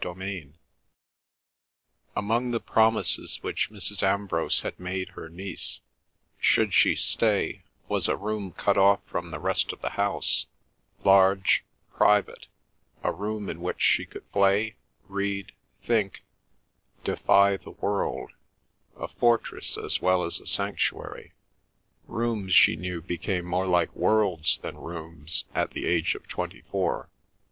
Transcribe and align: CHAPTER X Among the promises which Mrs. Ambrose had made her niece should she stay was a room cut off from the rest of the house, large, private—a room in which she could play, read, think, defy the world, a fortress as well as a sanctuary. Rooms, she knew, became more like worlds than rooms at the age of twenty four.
CHAPTER 0.03 0.23
X 0.23 0.47
Among 2.15 2.49
the 2.49 2.59
promises 2.59 3.37
which 3.43 3.69
Mrs. 3.69 4.01
Ambrose 4.01 4.61
had 4.61 4.79
made 4.79 5.09
her 5.09 5.29
niece 5.29 5.79
should 6.39 6.73
she 6.73 6.95
stay 6.95 7.65
was 7.87 8.07
a 8.07 8.15
room 8.15 8.51
cut 8.51 8.79
off 8.79 9.01
from 9.05 9.29
the 9.29 9.37
rest 9.37 9.71
of 9.71 9.79
the 9.83 9.91
house, 9.91 10.47
large, 11.03 11.63
private—a 11.93 13.11
room 13.11 13.47
in 13.47 13.61
which 13.61 13.79
she 13.79 14.07
could 14.07 14.27
play, 14.31 14.75
read, 15.07 15.51
think, 15.85 16.23
defy 17.03 17.57
the 17.57 17.69
world, 17.69 18.31
a 18.97 19.07
fortress 19.07 19.77
as 19.77 20.01
well 20.01 20.23
as 20.23 20.39
a 20.39 20.47
sanctuary. 20.47 21.33
Rooms, 22.07 22.55
she 22.55 22.75
knew, 22.75 23.03
became 23.03 23.45
more 23.45 23.67
like 23.67 23.95
worlds 23.95 24.57
than 24.57 24.77
rooms 24.79 25.45
at 25.53 25.69
the 25.73 25.85
age 25.85 26.15
of 26.15 26.27
twenty 26.27 26.61
four. 26.71 27.11